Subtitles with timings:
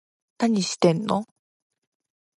[0.39, 1.27] 何してんの